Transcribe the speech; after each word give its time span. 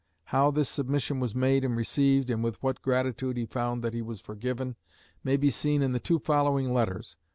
How 0.23 0.49
this 0.49 0.67
submission 0.67 1.19
was 1.19 1.35
made 1.35 1.63
and 1.63 1.77
received, 1.77 2.31
and 2.31 2.43
with 2.43 2.55
what 2.63 2.81
gratitude 2.81 3.37
he 3.37 3.45
found 3.45 3.83
that 3.83 3.93
he 3.93 4.01
was 4.01 4.19
forgiven, 4.19 4.75
may 5.23 5.37
be 5.37 5.51
seen 5.51 5.83
in 5.83 5.91
the 5.91 5.99
two 5.99 6.17
following 6.17 6.73
letters. 6.73 7.17